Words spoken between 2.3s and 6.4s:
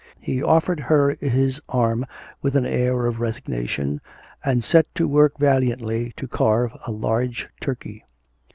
with an air of resignation, and set to work valiantly to